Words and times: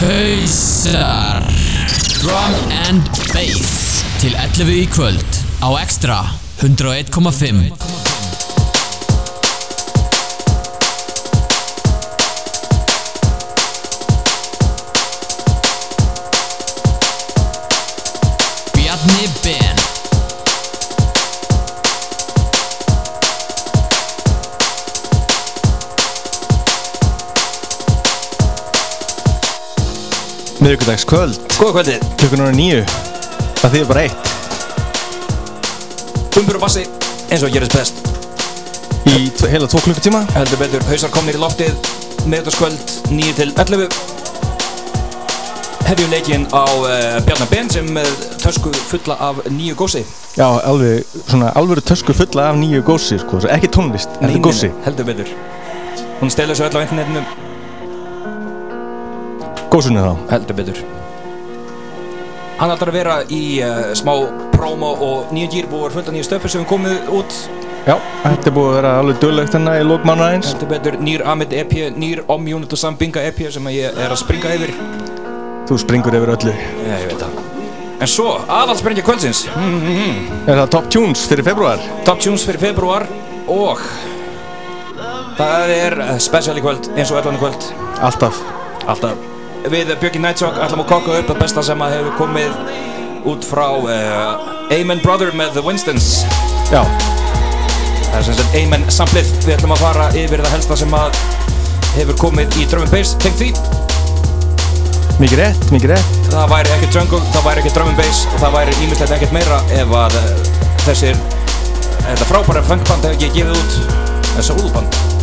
Hausar. 0.00 1.42
Drum 2.20 2.54
and 2.86 3.02
Bass. 3.32 4.04
Til 4.22 4.34
11 4.34 4.70
í 4.74 4.86
kvöld 4.90 5.40
Á 5.58 5.68
Extra 5.82 6.20
101.5 6.62 8.07
Miðvíkudags 30.68 31.06
kvöld, 31.08 31.36
Góða 31.56 31.78
kvöldið, 31.78 32.02
klukkan 32.20 32.42
ára 32.44 32.52
nýju 32.52 32.80
Það 33.56 33.70
þýðir 33.72 33.86
bara 33.88 34.02
eitt. 34.04 34.32
Bumbur 36.34 36.58
og 36.58 36.64
bassi 36.66 36.82
eins 37.32 37.44
og 37.46 37.54
gerist 37.54 37.72
best. 37.72 38.02
Í 39.08 39.32
heila 39.48 39.64
tvo 39.64 39.80
klukkutíma. 39.86 40.20
Heldur 40.34 40.60
betur, 40.60 40.84
hausar 40.90 41.14
komnir 41.14 41.38
í 41.38 41.40
loftið. 41.40 41.72
Miðvitaskvöld 42.28 42.94
9 43.14 43.32
til 43.40 43.48
11 43.56 43.88
Hefjum 45.88 46.12
leikinn 46.12 46.44
á 46.52 46.68
uh, 46.68 47.16
Bjarnar 47.24 47.48
Ben 47.48 47.72
sem 47.72 47.88
með 47.88 48.12
tösku 48.44 48.76
fulla 48.92 49.16
af 49.24 49.40
nýju 49.48 49.80
gósi? 49.80 50.04
Já, 50.36 50.50
alveg, 50.52 51.08
svona 51.24 51.56
alvöru 51.56 51.80
tösku 51.80 52.12
fulla 52.12 52.50
af 52.52 52.60
nýju 52.60 52.84
gósi 52.84 53.16
sko. 53.24 53.40
Ekki 53.56 53.72
tónlist, 53.72 54.20
þetta 54.20 54.34
er 54.36 54.48
gósi. 54.52 54.74
heldur 54.84 55.14
betur. 55.14 55.36
Hún 56.20 56.28
stelur 56.28 56.60
svo 56.60 56.68
öll 56.68 56.76
á 56.76 56.84
internetinu 56.84 57.47
Gósunni 59.68 60.00
þá? 60.00 60.14
Heldur 60.30 60.56
betur. 60.56 60.78
Hann 62.58 62.72
ætlar 62.74 62.90
að 62.90 62.96
vera 62.96 63.16
í 63.30 63.42
uh, 63.62 63.90
smá 63.94 64.14
promo 64.56 64.94
og 65.04 65.34
nýju 65.34 65.50
gýr 65.52 65.68
búið 65.70 65.94
fullt 65.94 66.08
af 66.10 66.16
nýju 66.16 66.26
stöfur 66.26 66.52
sem 66.52 66.64
komið 66.66 67.12
út. 67.14 67.36
Já, 67.86 67.94
þetta 68.24 68.50
er 68.50 68.56
búið 68.56 68.70
að 68.70 68.74
vera 68.78 68.94
alveg 69.02 69.20
döglegt 69.22 69.54
hérna 69.54 69.76
í 69.78 69.84
lókmánu 69.86 70.24
eins 70.26 70.50
heldur 70.50 70.72
betur 70.72 70.98
nýr 71.00 71.22
Amit 71.28 71.54
EP, 71.56 71.76
nýr 71.94 72.24
Om-Unit 72.26 72.74
og 72.74 72.80
Sambinga 72.80 73.22
EP 73.28 73.44
sem 73.54 73.70
ég 73.70 73.94
er 73.94 74.10
að 74.10 74.22
springa 74.24 74.56
yfir. 74.56 74.74
Þú 75.68 75.80
springur 75.84 76.18
yfir 76.18 76.34
öllu. 76.34 76.56
Já, 76.56 76.96
ég 76.96 77.06
veit 77.12 77.22
það. 77.22 77.38
En 77.98 78.10
svo, 78.10 78.34
aðalsprengja 78.58 79.06
kvöldsins. 79.06 79.46
Er 80.48 80.54
það 80.64 80.68
Top 80.74 80.90
Tunes 80.90 81.24
fyrir 81.30 81.46
februar? 81.46 81.88
Top 82.08 82.22
Tunes 82.24 82.48
fyrir 82.48 82.62
februar 82.70 83.08
og 83.46 83.82
það 85.38 85.74
er 85.78 85.98
special 86.22 86.58
í 86.58 86.64
kvöld 86.64 86.94
eins 86.96 87.12
og 87.12 87.20
öllan 87.22 87.38
í 87.38 87.42
kvöld. 87.46 87.74
Alltaf. 88.02 88.46
Alltaf 88.88 89.37
við 89.66 89.90
Björki 89.98 90.20
Nightshock 90.22 90.60
ætlum 90.62 90.84
að 90.84 90.90
kokka 90.92 91.16
upp 91.18 91.30
það 91.32 91.40
besta 91.42 91.64
sem 91.66 91.82
að 91.82 91.94
hefur 91.96 92.14
komið 92.20 92.52
út 93.28 93.46
frá 93.46 93.66
uh, 93.74 94.74
Amen 94.74 95.02
Brother 95.02 95.34
með 95.36 95.56
The 95.56 95.64
Winstons. 95.66 96.22
Já, 96.70 96.82
það 96.84 98.18
er 98.20 98.26
sem 98.28 98.38
sagt 98.38 98.56
Amen 98.60 98.86
samplið. 98.92 99.32
Við 99.46 99.56
ætlum 99.56 99.74
að 99.76 99.82
fara 99.86 100.08
yfir 100.18 100.44
það 100.44 100.54
helsta 100.56 100.78
sem 100.82 100.96
að 100.98 101.18
hefur 101.96 102.20
komið 102.22 102.60
í 102.60 102.68
Drum 102.70 102.86
and 102.86 102.94
Bass. 102.94 103.16
Tengt 103.22 103.42
því 103.42 103.50
mikið 105.18 105.40
rétt, 105.42 105.66
mikið 105.74 105.96
rétt. 105.96 106.20
Það 106.28 106.52
væri 106.54 106.76
ekki 106.76 106.92
jungle, 106.94 107.24
það 107.34 107.48
væri 107.50 107.64
ekki 107.64 107.74
Drum 107.74 107.90
and 107.90 107.98
Bass 107.98 108.22
og 108.30 108.38
það 108.44 108.56
væri 108.60 108.78
ímislegt 108.84 109.18
ekkert 109.18 109.34
meira 109.34 109.60
ef 109.74 109.98
að 110.04 110.18
uh, 110.22 110.32
þessir 110.86 111.18
þetta 112.08 112.28
frábæra 112.28 112.64
funkband 112.64 113.04
hefur 113.04 113.18
ekki 113.18 113.32
gefið 113.34 113.58
út 113.58 113.78
þessa 114.36 114.60
úlband 114.62 115.17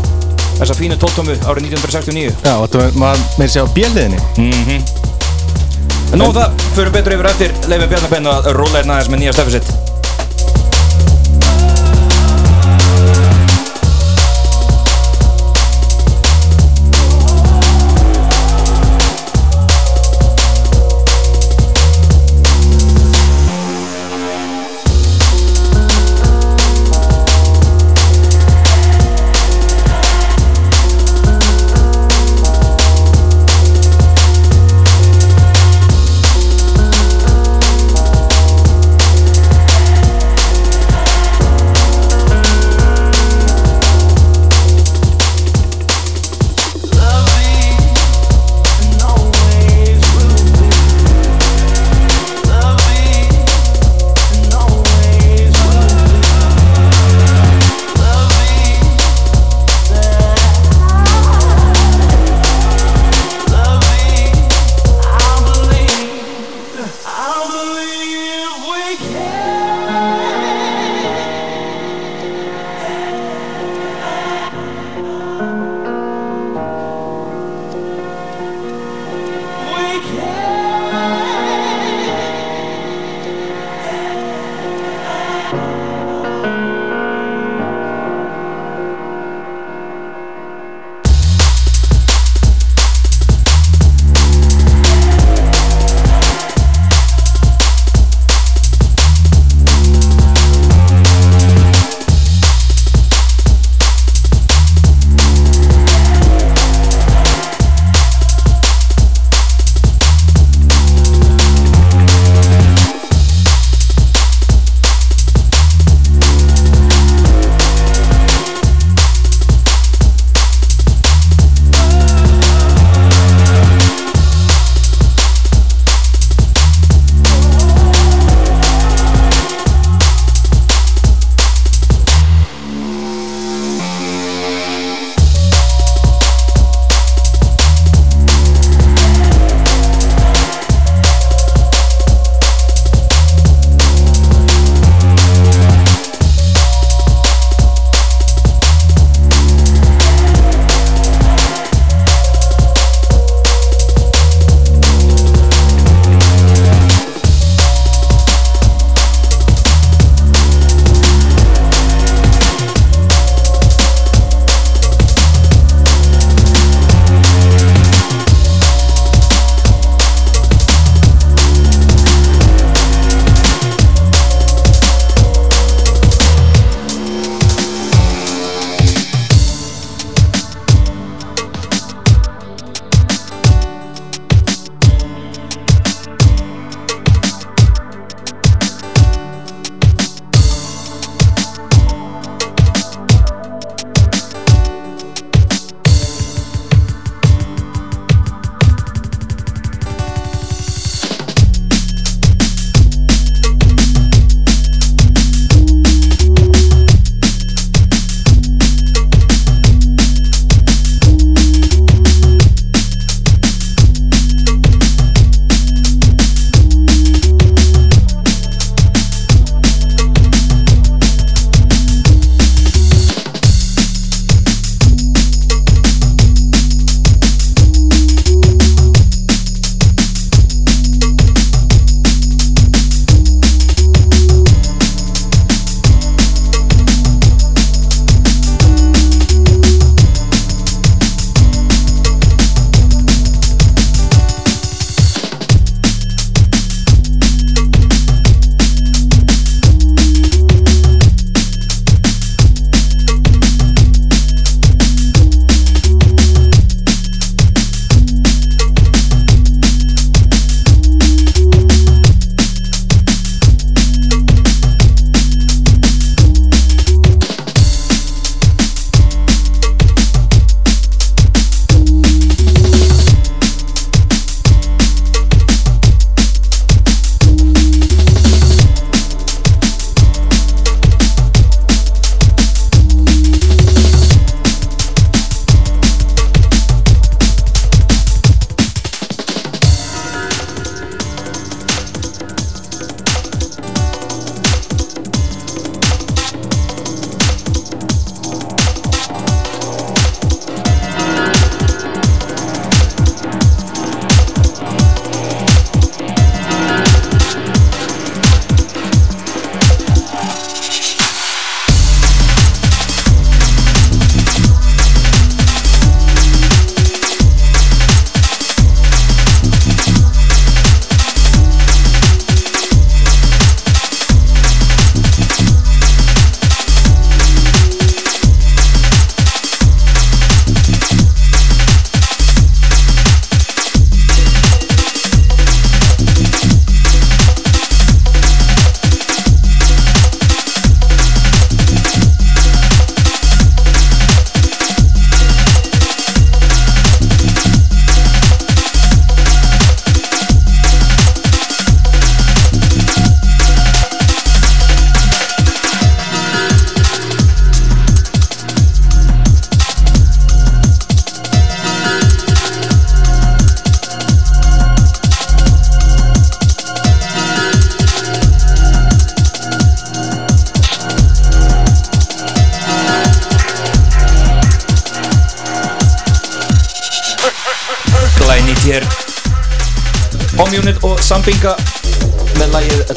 þessa 0.59 0.77
fínu 0.77 0.99
tóltómu 1.01 1.35
árið 1.45 1.71
1969 1.71 2.35
Já, 2.45 2.53
þetta 2.65 2.83
var, 2.83 2.95
maður 3.01 3.25
meiri 3.39 3.55
sé 3.55 3.63
á 3.63 3.67
bjelliðinni 3.75 4.19
En 6.13 6.21
nóg 6.21 6.29
um 6.31 6.37
það, 6.37 6.63
förum 6.77 6.95
betur 6.95 7.17
yfir 7.17 7.31
eftir 7.33 7.59
Leifin 7.71 7.91
Bjarnabenn 7.91 8.31
að 8.31 8.53
róla 8.55 8.79
hérna 8.79 8.99
aðeins 8.99 9.11
með 9.11 9.23
nýja 9.23 9.35
stefið 9.35 9.94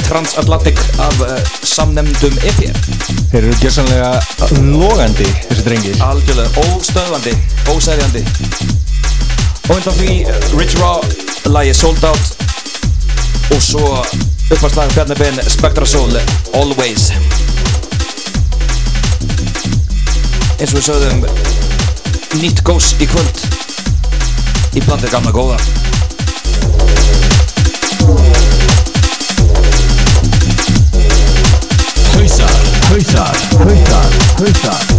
Transatlantic 0.09 0.79
af 0.99 1.21
uh, 1.21 1.35
samnemndum 1.63 2.39
EP 2.49 2.61
Þeir 3.31 3.43
eru 3.43 3.55
gjössanlega 3.61 4.11
logandi, 4.73 5.27
þessi 5.51 5.65
drengir. 5.67 5.99
algjörlega 6.03 6.65
óstöðvandi, 6.73 7.35
ósæðjandi 7.75 8.23
og 9.69 9.75
undan 9.77 9.99
því 9.99 10.15
uh, 10.25 10.47
Rich 10.57 10.79
Raw 10.81 11.03
lagið 11.53 11.77
Sold 11.77 12.05
Out. 12.09 12.33
Og 13.53 13.61
svo 13.63 13.83
uppfærslega 14.49 14.89
Bjarni 14.95 15.17
Ben 15.21 15.41
Spectra 15.49 15.87
Soul 15.87 16.17
Always. 16.57 17.11
Eins 20.59 20.73
og 20.73 20.79
við 20.81 20.87
sögðum 20.89 21.29
nýtt 22.41 22.65
gós 22.65 22.95
í 22.97 23.09
kvöld. 23.13 23.45
Í 24.73 24.85
blandið 24.85 25.13
gamla 25.13 25.37
góða 25.37 25.78
hausar, 34.39 34.73
hausar, 34.73 34.98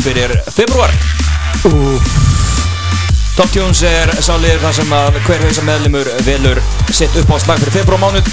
fyrir 0.00 0.34
februar 0.50 0.94
Top 3.32 3.48
Tunes 3.52 3.80
er 3.88 4.10
sálið 4.20 4.58
þar 4.64 4.74
sem 4.76 4.96
að 4.96 5.22
hver 5.26 5.46
hausa 5.46 5.64
meðlumur 5.68 6.10
velur 6.26 6.60
sitt 6.92 7.14
uppáhaldslag 7.22 7.62
fyrir 7.62 7.80
februar 7.80 8.02
mánuð 8.02 8.28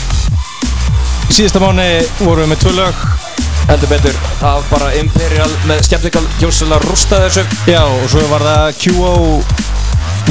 Í 1.29 1.35
síðasta 1.37 1.59
mánu 1.61 1.83
vorum 2.23 2.41
við 2.41 2.49
með 2.49 2.61
tvö 2.63 2.71
lög. 2.73 3.01
Heldur 3.69 3.91
betur 3.91 4.15
það 4.39 4.55
var 4.55 4.63
bara 4.71 4.87
Imperial 4.97 5.49
með 5.69 5.83
skemmtikal 5.85 6.23
gjósulega 6.41 6.89
rústa 6.89 7.19
þessu. 7.21 7.43
Já, 7.69 7.83
og 7.85 8.07
svo 8.09 8.23
var 8.31 8.45
það 8.47 8.79
QO 8.81 9.11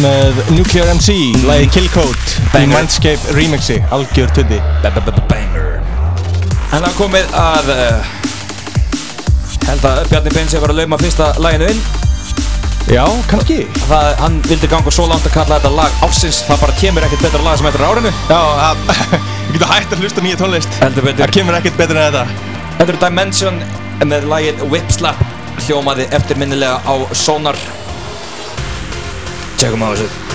með 0.03 0.43
Nuclear 0.57 0.91
MC, 0.97 1.15
lagi 1.47 1.71
Kill 1.77 1.87
Code 1.95 2.35
í. 2.59 2.67
Mindscape 2.73 3.39
remixi, 3.39 3.79
algjör 3.95 4.35
tuddi 4.35 4.59
Banger 5.31 5.79
En 6.75 6.83
það 6.83 6.99
komið 6.99 7.39
að 7.39 7.73
uh, 7.77 8.18
held 9.69 9.87
að 9.89 10.05
Bjarni 10.13 10.35
Beins 10.35 10.55
hefur 10.57 10.73
að 10.75 10.81
lauma 10.83 10.99
fyrsta 11.01 11.31
laginu 11.45 11.71
inn. 11.73 11.81
Já, 12.89 13.05
kannski. 13.29 13.59
Það, 13.89 14.07
hann 14.23 14.39
vildi 14.49 14.69
ganga 14.73 14.93
svo 14.95 15.05
langt 15.11 15.27
að 15.29 15.35
kalla 15.35 15.59
þetta 15.59 15.73
lag 15.77 15.99
ársins. 16.07 16.39
Það 16.49 16.63
bara 16.63 16.77
kemur 16.81 17.05
ekkert 17.09 17.27
betra 17.27 17.43
lag 17.45 17.59
sem 17.61 17.69
eftir 17.69 17.85
árinu. 17.85 18.13
Já, 18.31 18.39
að- 18.69 18.87
við 19.49 19.59
getum 19.59 19.73
hægt 19.75 19.93
að 19.97 20.05
hlusta 20.05 20.25
nýja 20.25 20.41
tónlist. 20.41 20.79
Það 20.81 21.35
kemur 21.37 21.59
ekkert 21.61 21.77
betur 21.81 22.01
en 22.01 22.09
þetta. 22.09 22.25
Þetta 22.79 22.95
er 22.95 23.01
Dimension 23.05 23.61
með 24.09 24.29
lagið 24.31 24.65
Whip 24.73 24.95
Slap 24.95 25.21
hljómaði 25.67 26.09
eftirminnilega 26.17 26.81
á 26.89 26.95
Sonar. 27.13 27.59
Tjekkum 29.59 29.85
á 29.85 29.91
þessu 29.93 30.28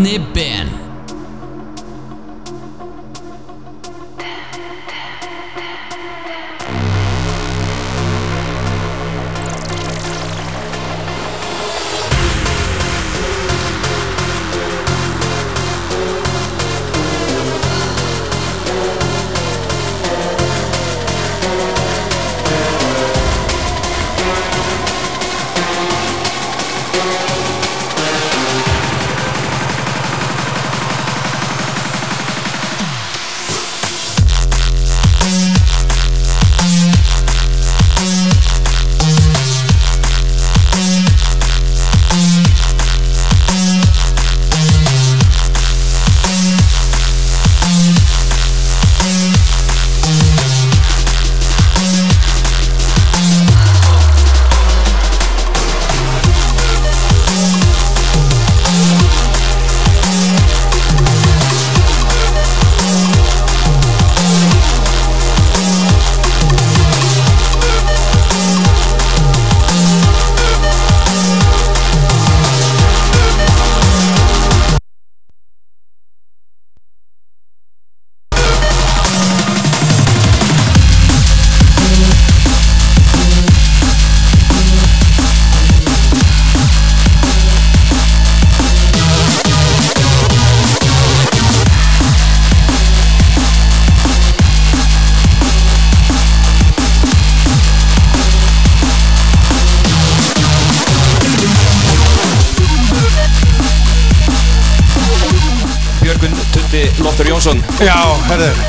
Bjarni 0.00 0.18
Ben 0.34 0.49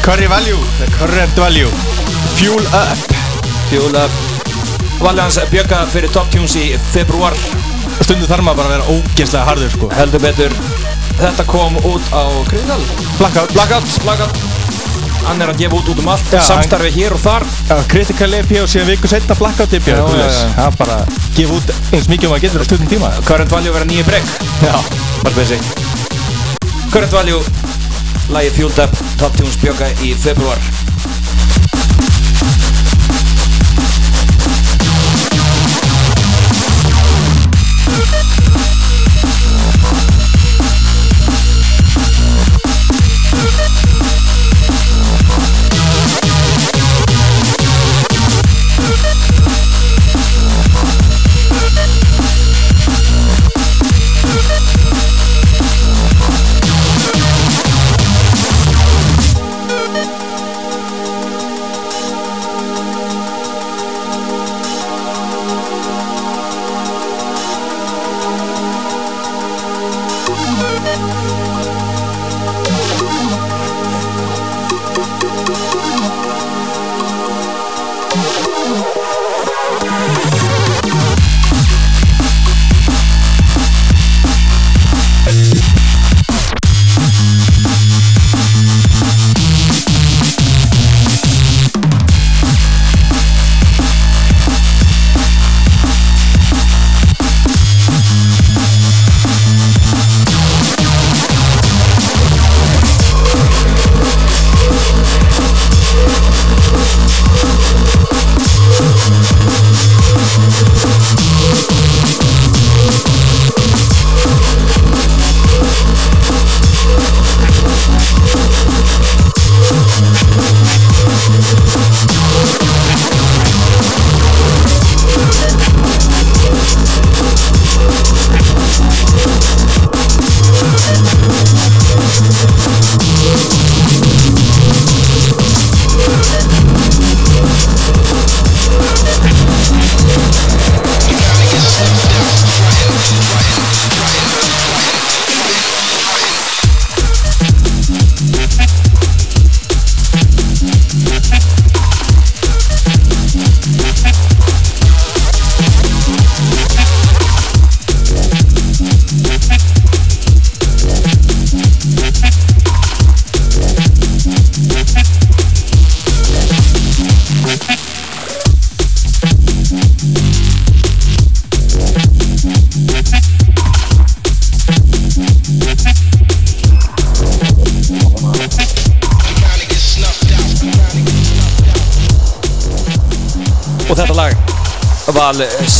Curry 0.02 0.26
Value, 0.26 0.58
the 0.80 0.88
Current 0.98 1.32
Value. 1.38 1.70
Fuel 2.36 2.66
Up. 2.74 2.98
Fjóla 3.70 4.08
Valið 5.02 5.22
hans 5.22 5.38
Björga 5.52 5.82
fyrir 5.92 6.10
Top 6.14 6.32
Tunes 6.34 6.56
í 6.58 6.72
februar 6.92 7.38
Stundu 8.02 8.26
þarf 8.26 8.44
maður 8.48 8.58
bara 8.64 8.66
að 8.66 8.74
vera 8.74 8.96
ógeðslega 8.96 9.44
harður 9.46 9.70
sko. 9.76 9.90
Heldur 9.94 10.24
betur. 10.24 10.56
Þetta 11.20 11.46
kom 11.52 11.78
út 11.86 12.10
á 12.18 12.24
Kriðal 12.50 12.82
Blackout. 13.20 13.54
Blackout, 13.54 13.94
Blackout. 14.08 14.42
Hann 15.28 15.46
er 15.46 15.54
að 15.54 15.62
gefa 15.62 15.78
út 15.78 15.94
út 15.94 16.02
um 16.02 16.10
allt. 16.16 16.34
Já, 16.34 16.42
Samstarfi 16.50 16.92
hér 16.98 17.14
og 17.14 17.22
þar. 17.22 17.46
Já, 17.70 17.78
Critical 17.94 18.34
EP 18.40 18.54
og 18.64 18.70
síðan 18.74 18.90
viku 18.90 19.12
setna 19.12 19.38
Blackout 19.38 19.78
EP 19.78 19.92
Já, 19.94 20.00
já, 20.02 20.26
já. 20.26 20.50
Það 20.58 20.80
bara 20.82 20.98
að 21.04 21.16
gefa 21.38 21.60
út 21.60 21.74
eins 21.94 22.10
mikið 22.10 22.32
og 22.32 22.34
maður 22.34 22.46
getur 22.48 22.66
á 22.66 22.70
stundum 22.72 22.92
tíma. 22.96 23.14
Current 23.30 23.54
Value 23.54 23.78
vera 23.78 23.90
nýju 23.94 24.10
breg 24.10 24.34
Já. 24.66 24.76
Bara 25.22 25.36
basic 25.38 25.74
Current 26.90 27.14
Value. 27.14 27.46
Lægi 28.32 28.56
Fueled 28.58 28.86
Up 28.88 29.01
Top 29.22 29.36
Tunes 29.38 29.54
Björga 29.62 29.86
í 30.02 30.16
februar 30.18 30.71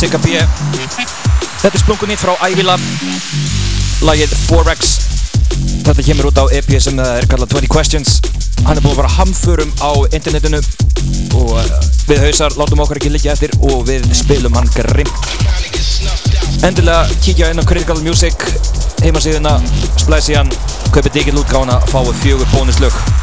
Sigga 0.02 0.18
B 0.18 0.32
Þetta 0.34 1.70
er 1.70 1.78
splungun 1.78 2.10
nýtt 2.10 2.18
frá 2.24 2.32
Ivy 2.48 2.64
Lab. 2.66 2.82
Lagið 4.02 4.32
4X 4.48 4.88
Þetta 5.86 6.04
kemur 6.08 6.26
út 6.32 6.40
á 6.42 6.44
EP 6.58 6.72
sem 6.82 6.98
er 6.98 7.28
kallað 7.30 7.54
20 7.54 7.70
Questions. 7.70 8.16
Hann 8.66 8.80
er 8.80 8.82
búinn 8.82 8.96
að 8.96 9.04
vera 9.04 9.12
hamförum 9.20 9.70
á 9.78 9.94
internetinu 10.10 10.58
og 11.38 11.54
uh, 11.54 11.70
við 12.10 12.24
hausar 12.26 12.58
látum 12.58 12.82
okkar 12.82 12.98
ekki 12.98 13.14
liggja 13.14 13.36
eftir 13.36 13.54
og 13.70 13.86
við 13.86 14.10
spilum 14.16 14.58
hann 14.58 14.70
grimm 14.74 15.10
Endilega 16.66 17.06
kíkja 17.22 17.54
inn 17.54 17.62
á 17.62 17.64
Critical 17.66 18.02
Music 18.02 18.46
heimasíðuna, 19.02 19.58
splæsi 20.02 20.38
hann 20.38 20.50
kaupið 20.94 21.20
digital 21.20 21.42
útgána, 21.42 21.78
fáið 21.94 22.18
fjögur 22.22 22.50
bónuslög 22.54 23.21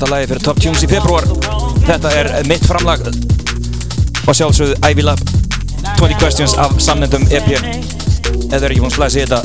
síðasta 0.00 0.16
lagi 0.16 0.28
fyrir 0.30 0.42
Top 0.44 0.60
Tunes 0.60 0.82
í 0.84 0.88
februar 0.88 1.26
þetta 1.84 2.10
er 2.16 2.28
mitt 2.48 2.64
framlag 2.64 3.02
og 3.04 4.36
sjálfsögðu 4.36 4.78
Ivy 4.88 5.04
Lab 5.04 5.20
20 5.98 6.14
Questions 6.20 6.54
af 6.56 6.72
samnendum 6.80 7.26
EP 7.28 7.50
eða 7.50 8.62
er 8.62 8.72
ekki 8.72 8.80
að 8.86 8.94
slæsa 8.94 9.20
í 9.20 9.26
þetta 9.26 9.40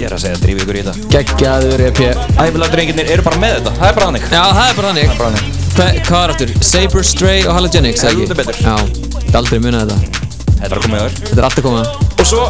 ég 0.00 0.08
er 0.08 0.16
að 0.16 0.24
segja 0.24 0.40
drífi 0.42 0.64
ykkur 0.64 0.80
í 0.80 0.82
þetta 0.88 1.12
Geggjaður 1.14 1.84
EP 1.86 2.00
Ivy 2.02 2.62
Lab 2.62 2.74
drengirnir 2.74 3.12
eru 3.14 3.26
bara 3.28 3.38
með 3.44 3.54
þetta, 3.60 3.74
það 3.78 3.86
er 3.92 4.00
bara 4.00 4.10
hannig 4.10 4.26
Já, 4.26 4.42
það 4.58 4.66
er 4.72 5.14
bara. 5.20 5.44
Hva, 5.76 5.86
hvað 6.08 6.24
er 6.24 6.34
aftur? 6.34 6.54
Saber, 6.72 7.06
Stray 7.06 7.46
og 7.46 7.54
Halogenics, 7.56 8.02
eða 8.02 8.10
ekki? 8.12 8.26
Heldur 8.26 8.42
betur. 8.42 8.58
Já, 8.58 8.74
ég 8.82 9.30
hef 9.30 9.38
aldrei 9.44 9.62
munið 9.62 9.84
þetta. 9.84 10.26
þetta 10.58 10.72
er 10.72 10.76
að 10.80 10.84
koma 10.88 10.98
í 10.98 11.04
öður 11.06 11.22
Þetta 11.22 11.38
er 11.38 11.48
alltaf 11.48 11.68
komað. 11.68 11.86
og 12.18 12.26
svo 12.32 12.44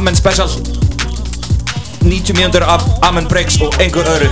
Amen 0.00 0.18
Special 0.18 0.69
90 2.10 2.36
mínútur 2.38 2.64
af 2.66 2.84
Amen 3.06 3.26
Breaks 3.30 3.60
og 3.64 3.76
einhver 3.82 4.08
öðru 4.10 4.28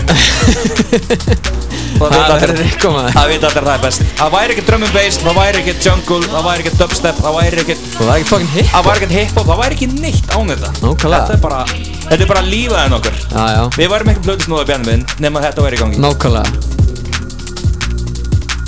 og 1.99 2.11
Það 2.19 2.43
ekki 2.63 2.79
komað. 2.83 3.09
það 3.15 3.31
veit 3.33 3.45
allir 3.49 3.63
að 3.63 3.69
það 3.69 3.73
er 3.75 3.83
best 3.85 4.03
það 4.19 4.29
væri 4.35 4.55
ekki 4.55 4.65
drum 4.69 4.85
and 4.87 4.95
bass, 4.95 5.19
það 5.23 5.39
væri 5.39 5.63
ekki 5.63 5.75
jungle 5.87 6.29
það 6.31 6.45
væri 6.49 6.65
ekki 6.65 6.75
dubstep, 6.83 7.17
það 7.25 7.37
væri 7.39 7.63
ekki 7.65 7.77
Það 7.97 8.09
er 8.09 8.15
ekki 8.19 8.29
fucking 8.31 8.53
hip. 8.55 8.69
það 8.75 8.87
væri 8.89 9.01
ekki 9.09 9.19
hip-hop, 9.19 9.49
það 9.51 9.61
væri 9.63 9.79
ekki 9.79 9.89
neitt 9.99 10.31
án 10.37 10.53
þetta 10.53 10.71
þetta 11.03 11.35
er 11.35 11.43
bara, 11.43 11.61
þetta 12.05 12.23
er 12.23 12.31
bara 12.35 12.45
lífaðin 12.47 12.97
okkur 13.01 13.19
Já, 13.25 13.45
já. 13.57 13.63
við 13.81 13.93
værum 13.95 14.13
plötu 14.29 14.49
snúða 14.49 14.69
björnum 14.71 14.93
minn 14.93 15.05
nema 15.27 15.43
þetta 15.49 15.67
væri 15.67 15.81
í 15.81 15.83
gangi 15.83 16.03
Nákvæmlega. 16.07 16.47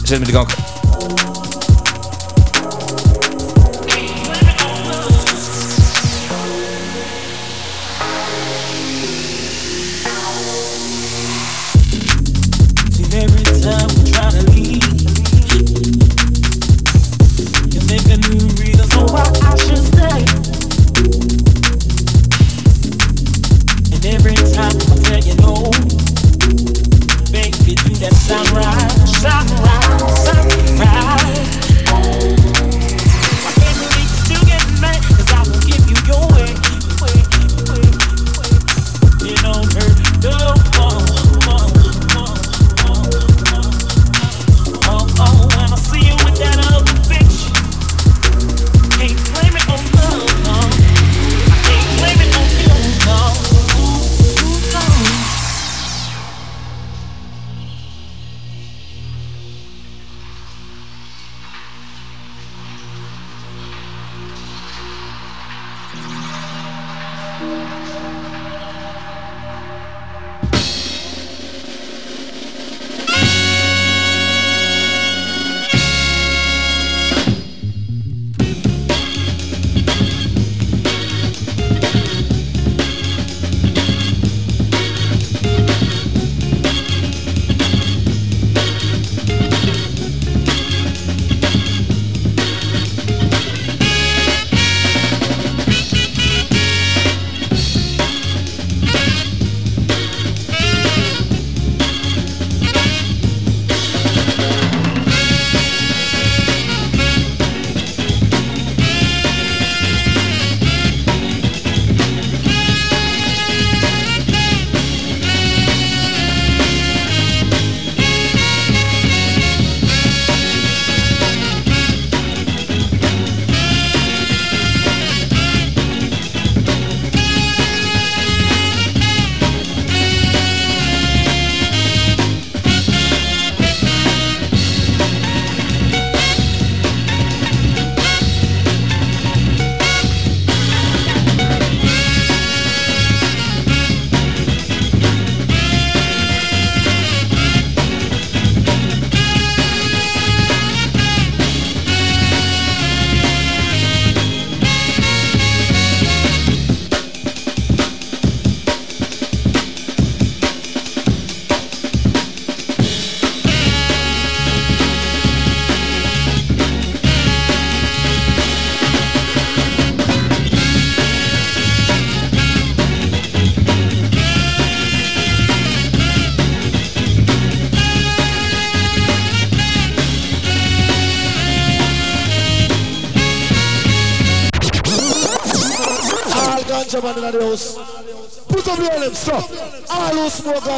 setjum 0.03 0.27
þetta 0.27 0.35
í 0.35 0.39
gang 0.41 0.70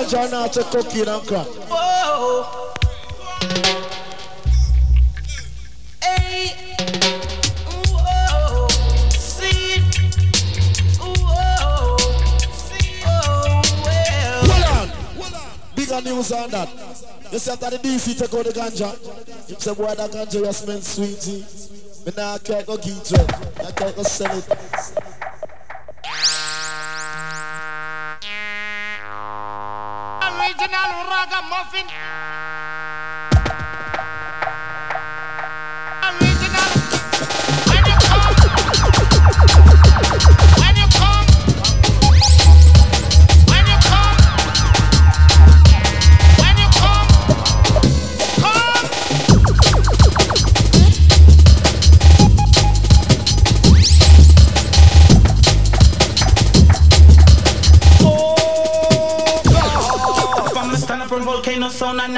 ganja 0.05 0.31
now 0.31 0.47
take 0.47 0.67
cocaine 0.67 1.09
and 1.09 1.27
crack. 1.27 1.47
Well. 1.71 2.75
On. 14.75 14.91
Bigger 15.75 16.01
news 16.03 16.33
on 16.33 16.51
that. 16.51 16.69
You 17.31 17.39
see 17.39 17.51
after 17.51 17.71
the 17.71 17.79
DC 17.79 18.19
take 18.19 18.35
out 18.35 18.45
the 18.45 18.53
ganja. 18.53 19.49
You 19.49 19.57
say 19.59 19.75
boy 19.75 19.95
that 19.95 20.11
ganja 20.11 20.45
you 20.45 20.53
smell 20.53 20.81
sweetie. 20.81 21.45
Me 22.05 22.13
nah 22.17 22.39
care 22.39 22.63
go 22.65 22.77
get 22.77 23.13
it. 23.13 23.35
I 23.61 23.71
can't 23.73 23.97
go 23.97 24.03
sell 24.03 24.37
it. 24.37 25.22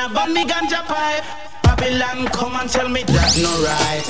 A 0.04 0.08
ban 0.08 0.32
me 0.32 0.44
ganja 0.44 0.84
pipe. 0.86 1.24
Babylon 1.62 2.26
come 2.28 2.56
and 2.56 2.68
tell 2.68 2.88
me 2.88 3.02
that 3.04 3.32
no 3.40 3.52
right. 3.64 4.04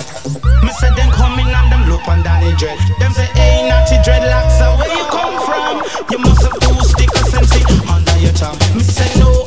Me 0.65 0.71
say 0.81 0.91
them 0.99 1.11
coming 1.13 1.47
and 1.47 1.71
them 1.71 1.89
look 1.89 2.07
on 2.09 2.23
Danny 2.23 2.55
Dread. 2.57 2.79
Them 2.99 3.13
say 3.13 3.27
hey 3.39 3.69
natty 3.69 3.97
dreadlocks, 4.03 4.59
so 4.59 4.75
where 4.79 4.91
you 4.91 5.05
come 5.07 5.37
from? 5.47 5.75
You 6.11 6.19
must 6.19 6.43
have 6.43 6.59
two 6.59 6.75
stickers 6.83 7.31
sense 7.31 7.55
under 7.87 8.17
your 8.19 8.33
tongue. 8.33 8.59
Me 8.75 8.83
say 8.83 9.09
no 9.21 9.44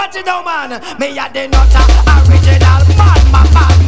watch 0.00 0.16
it 0.16 0.24
down, 0.24 0.44
man. 0.44 0.70
Me 0.98 1.18
a 1.18 1.28
the 1.32 1.46
nutter, 1.48 1.84
original 2.30 2.96
man, 2.96 3.30
my 3.30 3.44
man. 3.52 3.79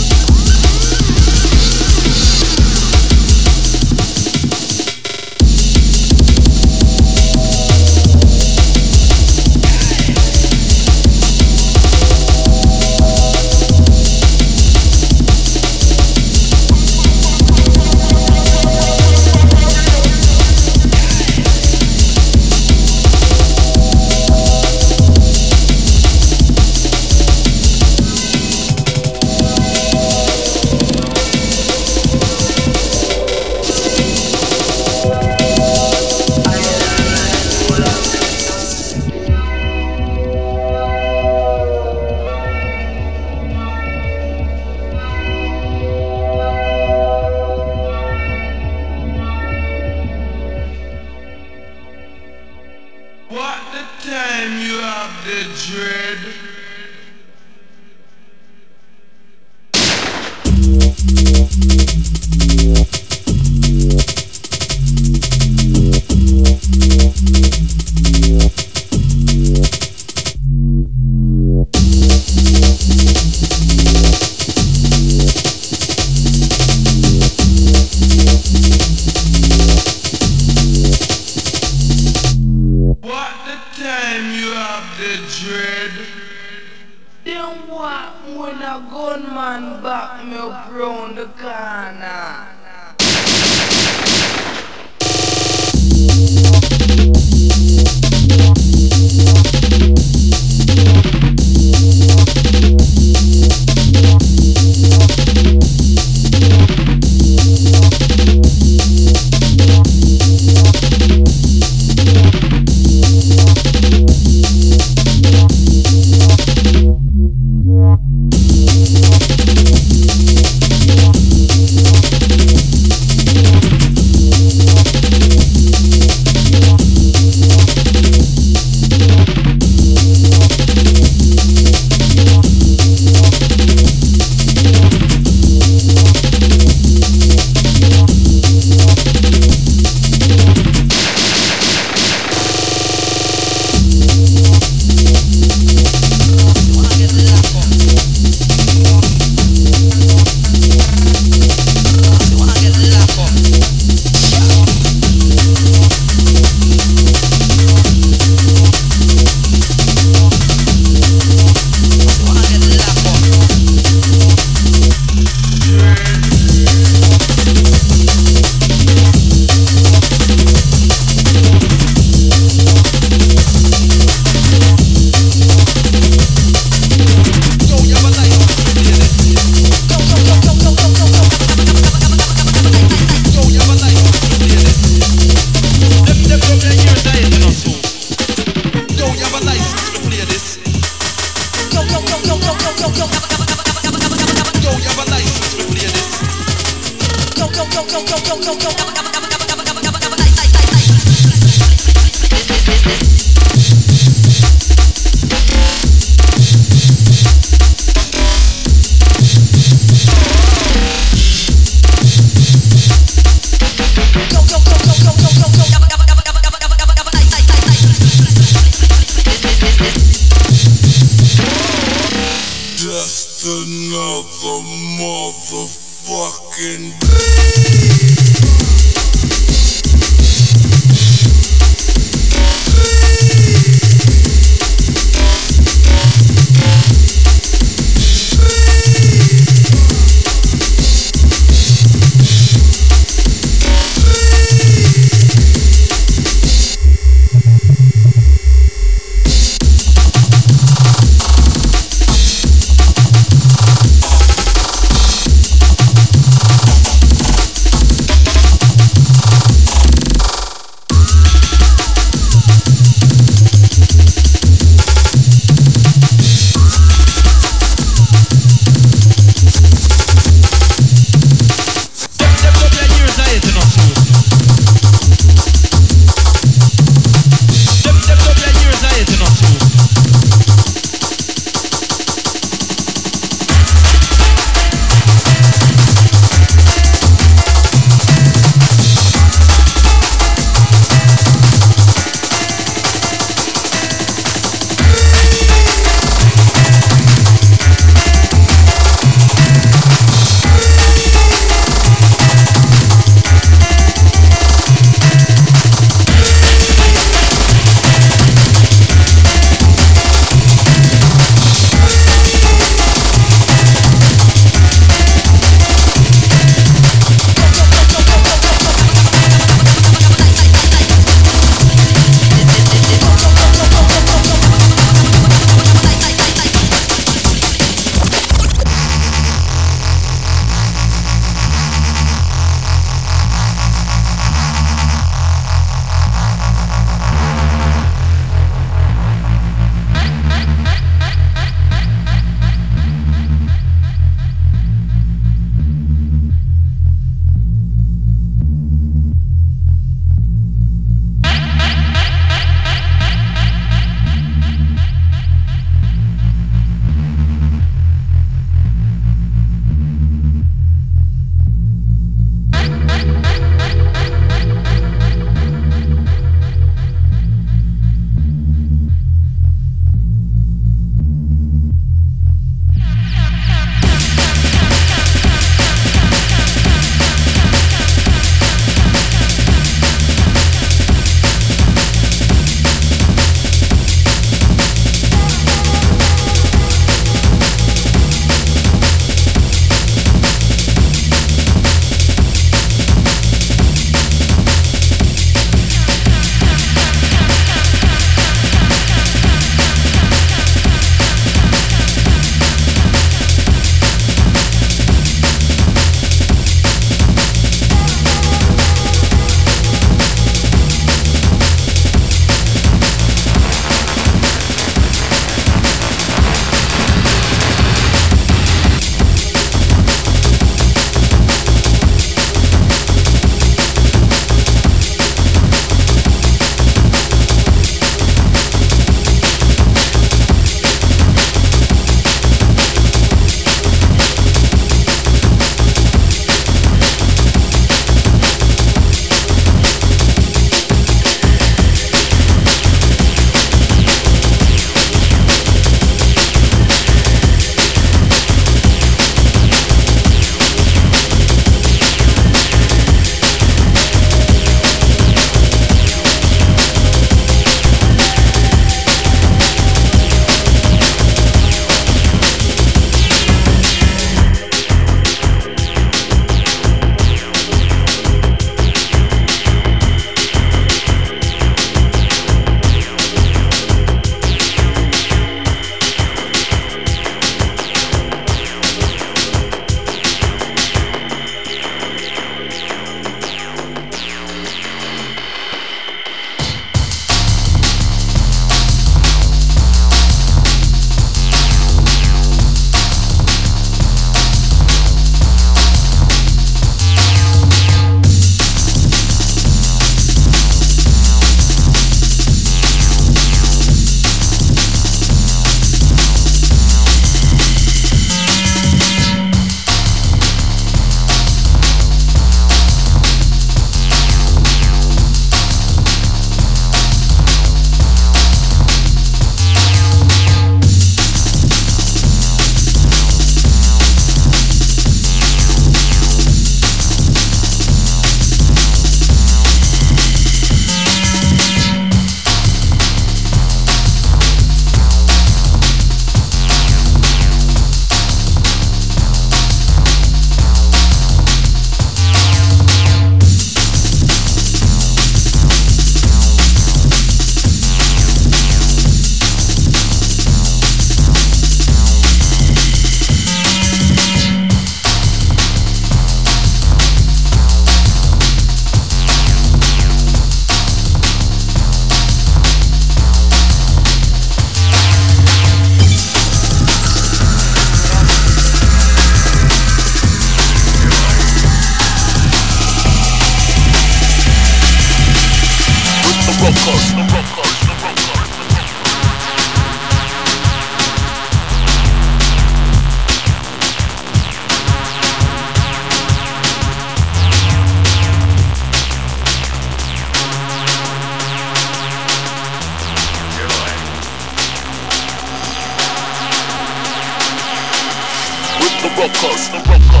The 598.81 598.87
Lorocos. 598.87 600.00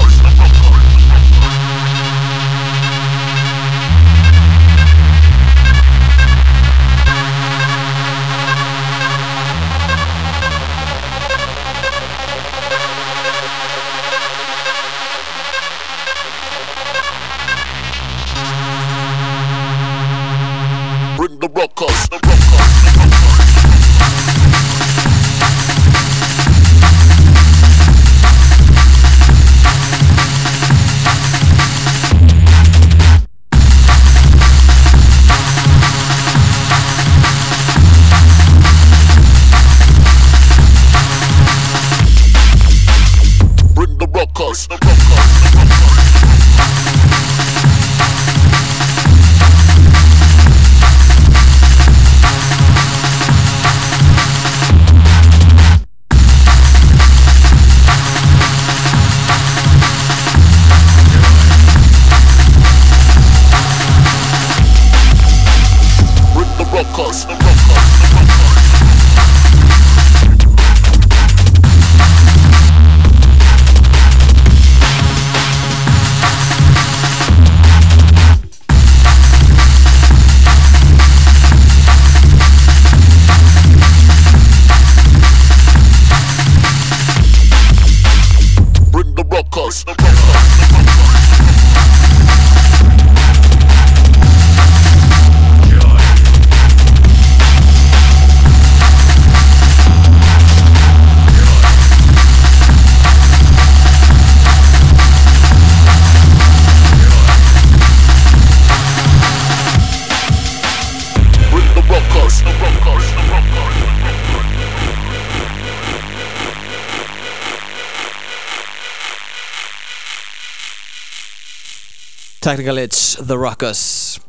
Technical 122.51 122.79
Itch, 122.79 123.15
The 123.27 123.37
Ruckus. 123.37 124.19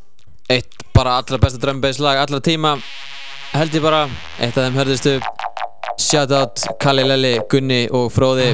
Eitt 0.49 0.69
bara 0.95 1.17
allra 1.19 1.39
besta 1.39 1.59
drömbass 1.59 1.99
lag 1.99 2.17
allra 2.17 2.41
tíma. 2.41 2.77
Held 3.53 3.75
ég 3.75 3.83
bara, 3.83 4.05
eitt 4.39 4.55
af 4.55 4.69
þeim 4.69 4.79
hörðistu 4.79 5.17
Shoutout 5.99 6.63
Kalli 6.79 7.03
Lelli, 7.03 7.35
Gunni 7.51 7.83
og 7.91 8.13
Fróði. 8.15 8.53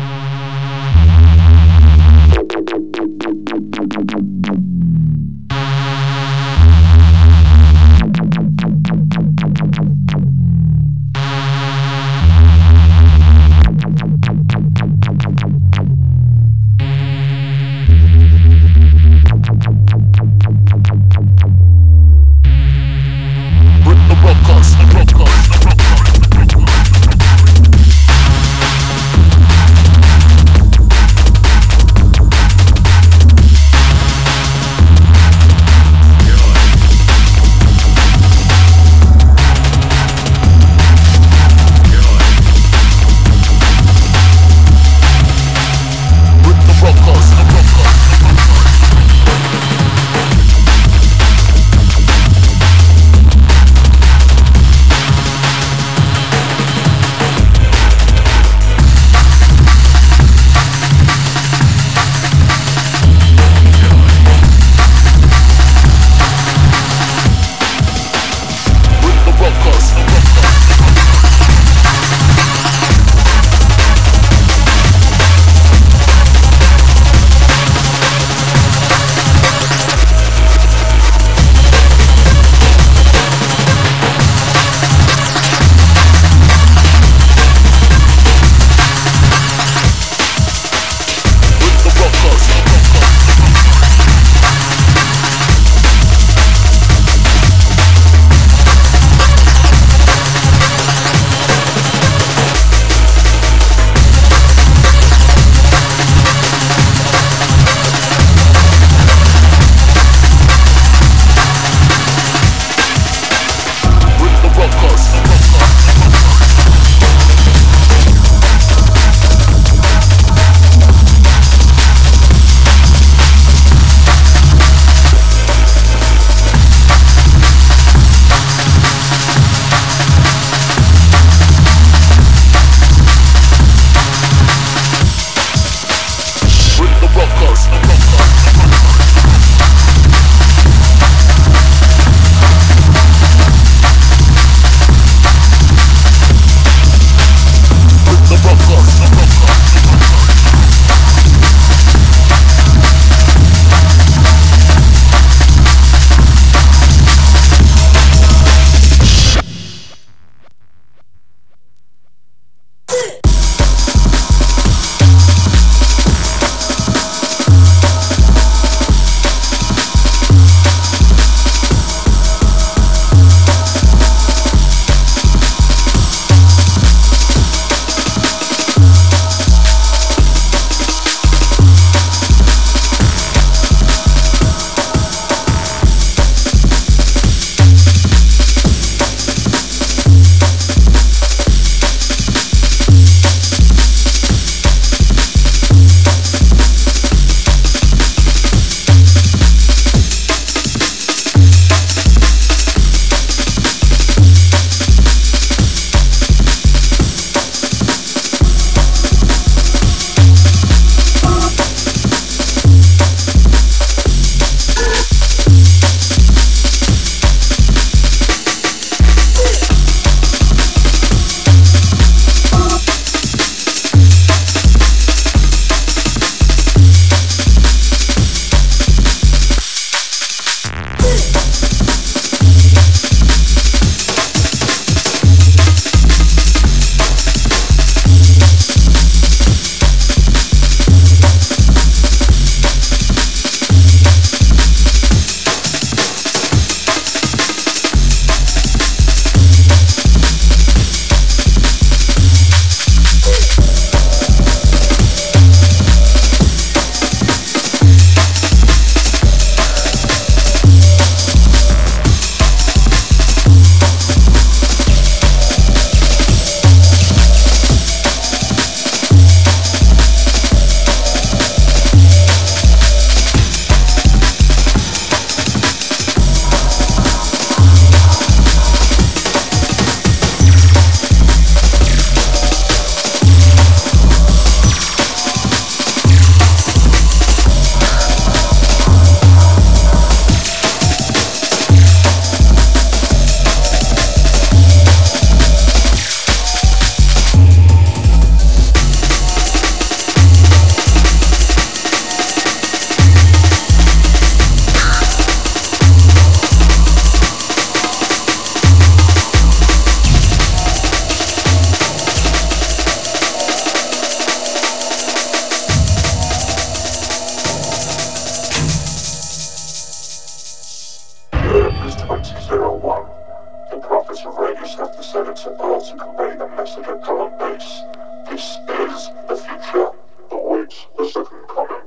To 325.88 325.96
convey 325.96 326.36
the 326.36 326.46
message 326.48 326.86
of 326.86 327.00
and 327.08 327.38
bass. 327.38 327.82
This 328.28 328.58
is 328.68 329.10
the 329.26 329.36
future. 329.36 329.90
Await 330.30 330.86
the 330.98 331.08
second 331.08 331.48
coming. 331.48 331.77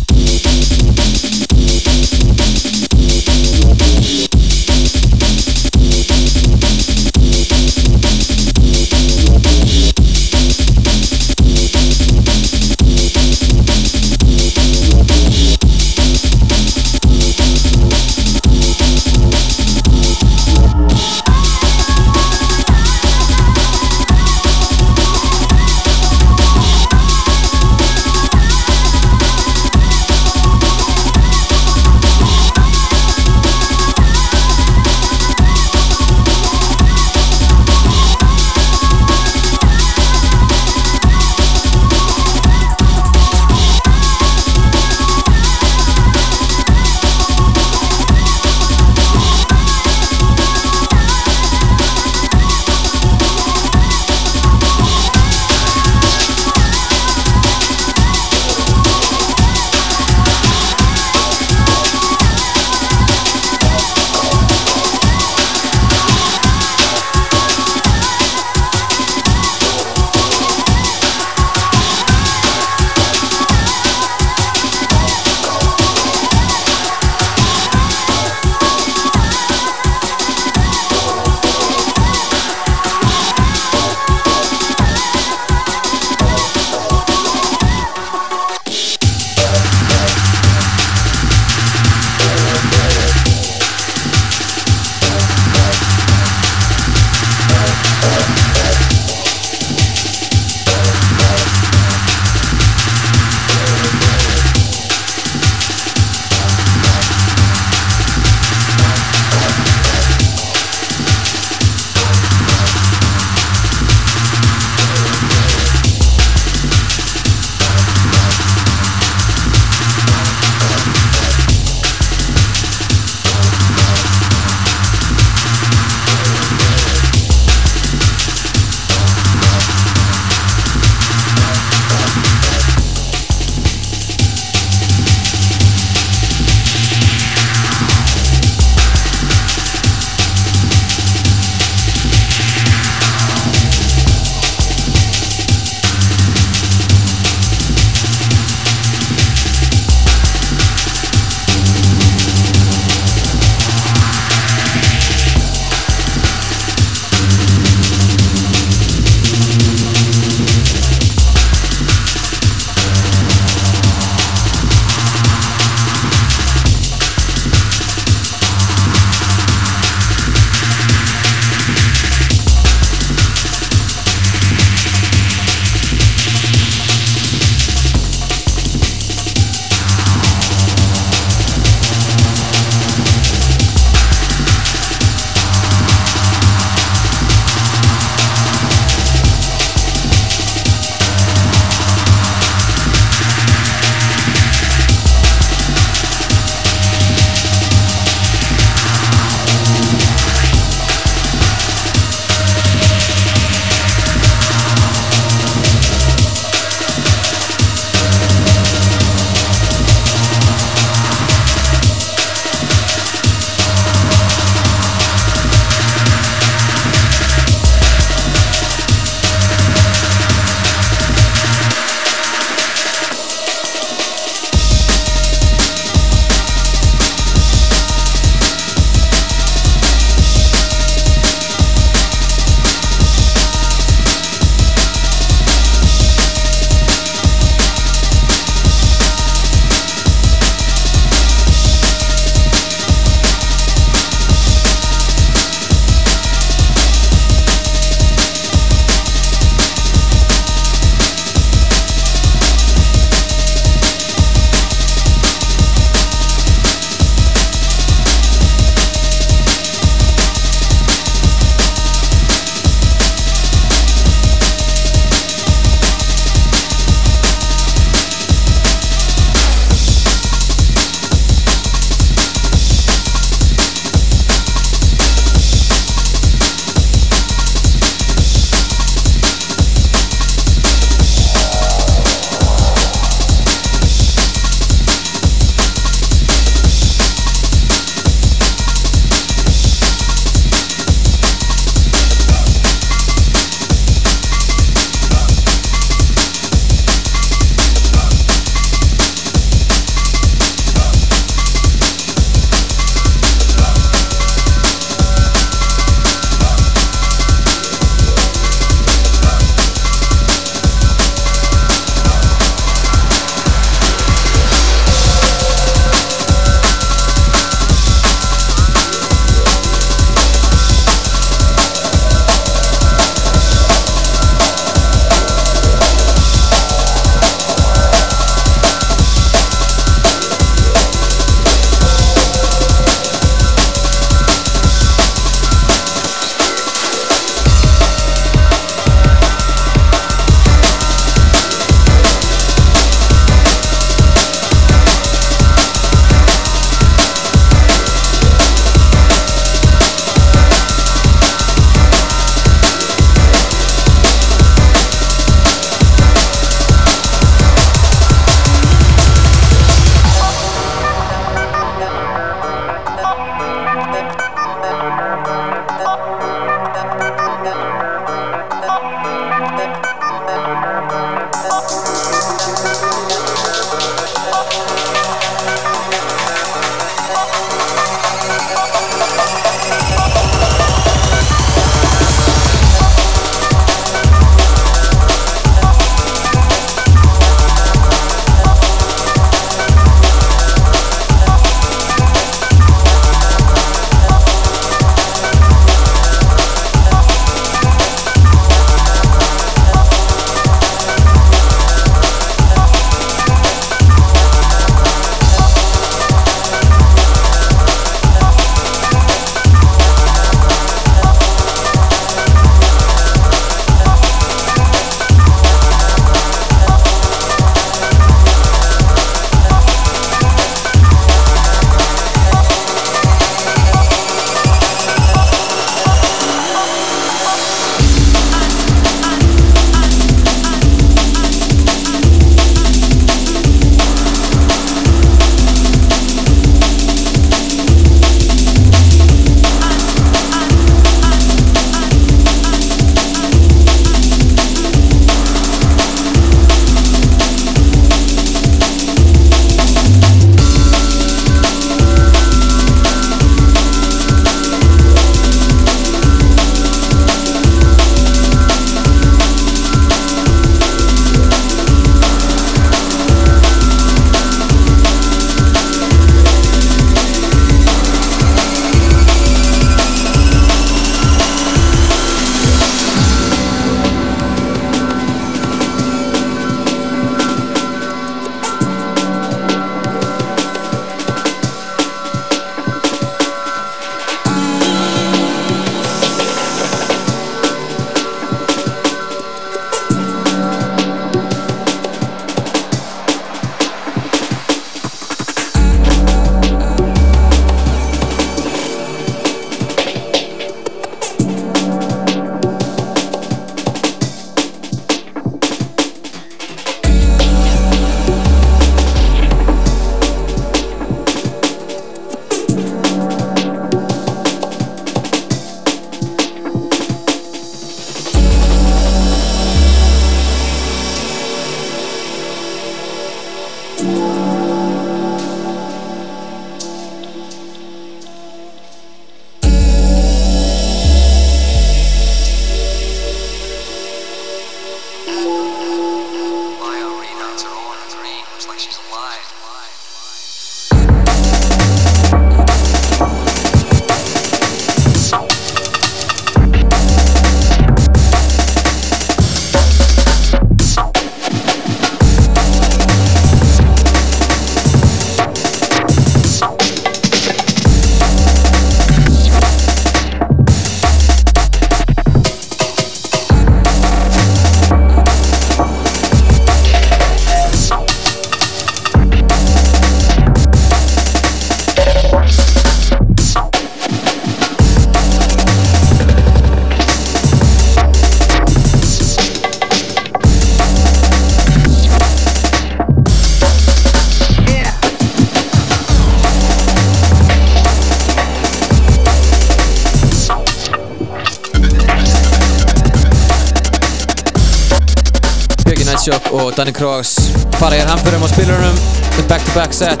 Danny 596.58 596.72
Cross 596.72 597.14
fara 597.58 597.76
hér 597.78 597.86
hamfyrum 597.86 598.24
á 598.26 598.28
spilurunum 598.32 598.78
með 599.14 599.26
back-to-back 599.30 599.70
set. 599.76 600.00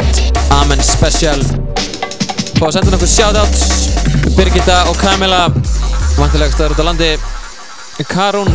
Amen 0.56 0.80
Special. 0.82 1.38
Fá 2.56 2.64
að 2.66 2.72
senda 2.74 2.90
nokkuð 2.90 3.12
shoutouts. 3.12 3.60
Birgitta 4.34 4.80
og 4.90 4.98
Kamila 4.98 5.44
vantilegast 6.16 6.58
það 6.58 6.74
út 6.74 6.82
á 6.82 6.88
landi. 6.88 7.12
Karun 8.10 8.50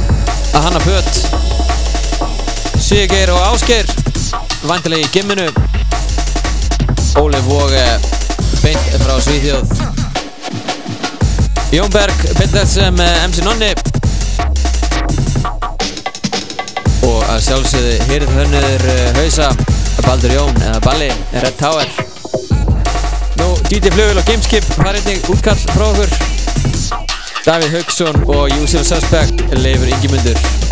hanna 0.52 0.82
föt 0.84 1.14
Siggeir 2.84 3.32
og 3.32 3.40
Ásgeir. 3.54 3.88
Vantilegi 4.68 5.08
í 5.08 5.14
gimminu. 5.16 5.48
Ólef 7.24 7.48
Vóge 7.48 7.88
beint 8.66 9.00
frá 9.08 9.16
Svíþjóð. 9.30 9.80
Jón 11.72 11.96
Berg 11.96 12.30
beint 12.36 12.52
þess 12.52 12.82
sem 12.82 13.04
MC 13.32 13.48
Nonni 13.48 13.72
að 17.34 17.46
sjálfsögðu 17.48 17.94
hýrð 18.10 18.34
hönnuður 18.36 18.84
hausa 19.18 19.48
Baldur 20.06 20.34
Jón 20.36 20.60
eða 20.62 20.82
Balli 20.86 21.08
Red 21.42 21.56
Tower. 21.58 21.90
Nú 23.40 23.48
DJ 23.70 23.94
Flugul 23.96 24.20
og 24.22 24.28
Gameskip 24.28 24.68
var 24.84 25.00
einnig 25.00 25.26
útkall 25.34 25.58
frá 25.74 25.88
okkur. 25.88 26.14
Davíð 27.44 27.80
Haugsson 27.80 28.22
og 28.28 28.54
Usual 28.62 28.86
Suspect 28.86 29.48
Leifur 29.64 29.90
Ingimundur. 29.90 30.38
the 30.38 30.63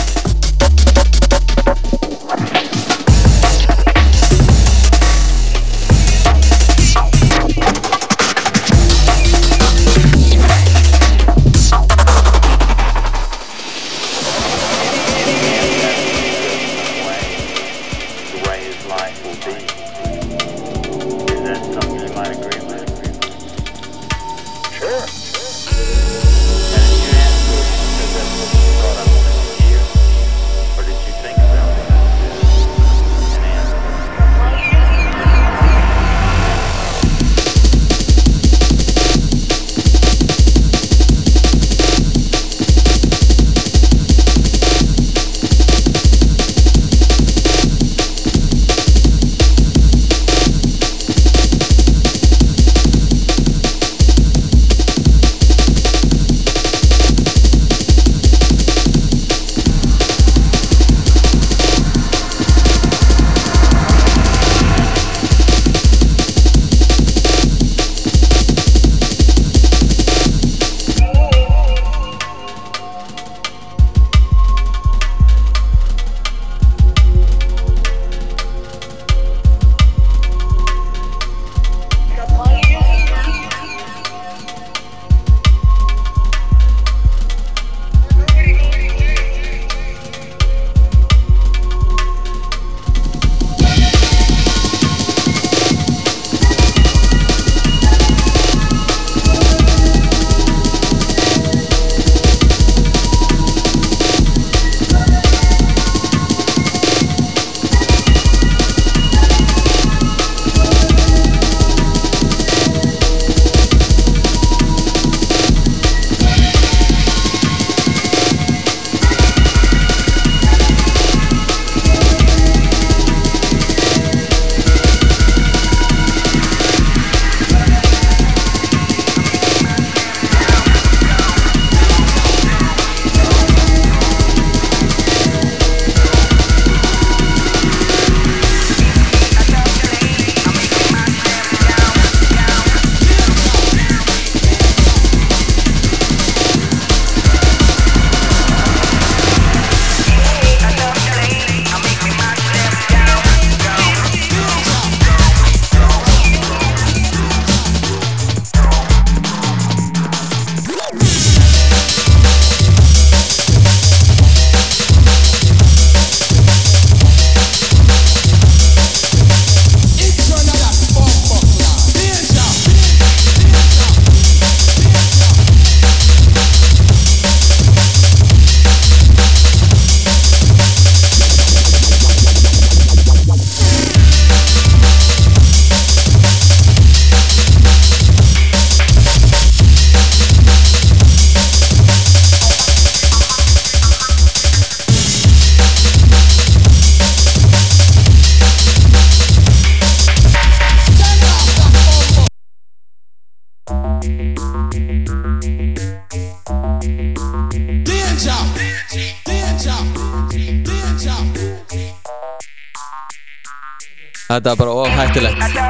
Þetta 214.41 214.55
var 214.55 214.57
bara 214.57 214.71
of 214.73 215.60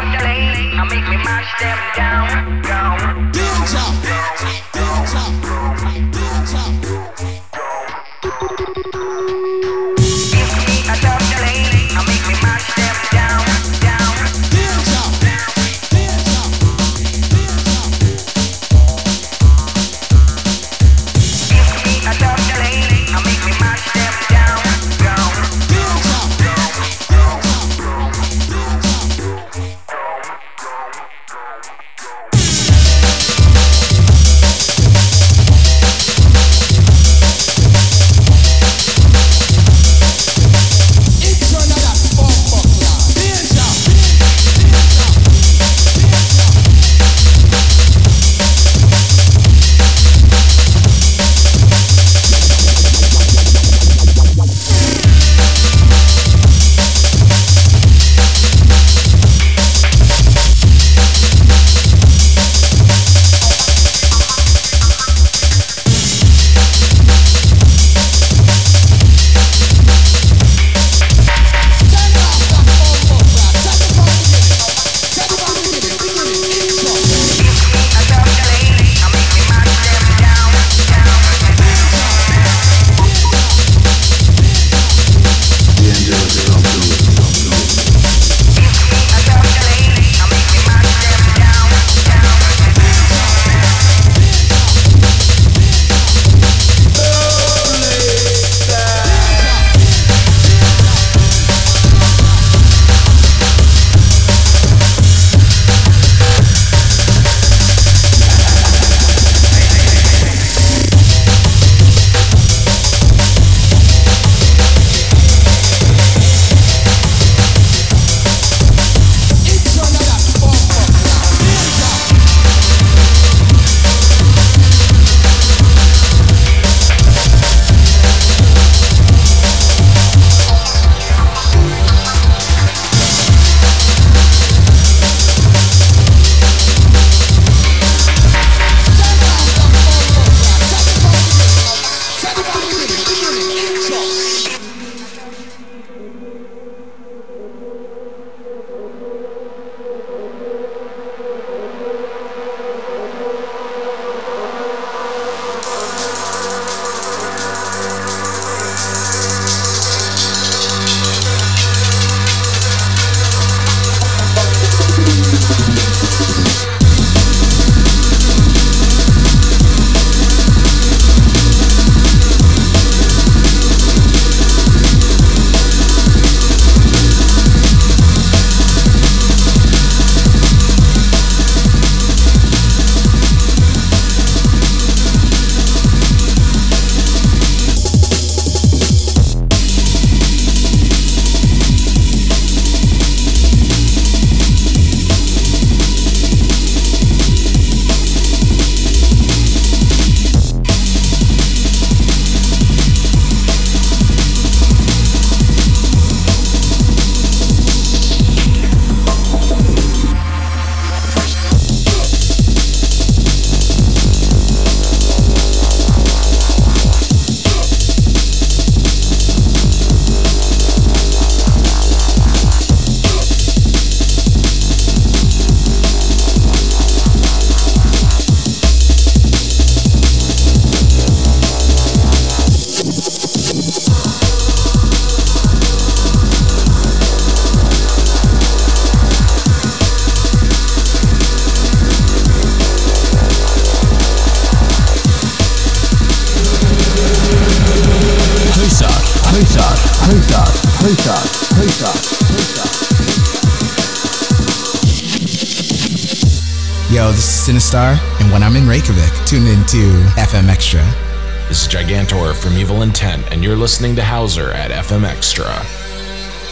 listening 263.81 263.95
to 263.95 264.03
Hauser 264.03 264.51
at 264.51 264.69
FM 264.69 265.05
Extra. 265.09 265.49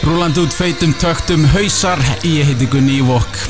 Rúlandi 0.02 0.42
út 0.42 0.50
feitum 0.50 0.90
töktum 0.98 1.46
hausar, 1.54 2.02
ég 2.26 2.42
heiti 2.42 2.66
Gunni 2.66 2.98
Ívok. 2.98 3.49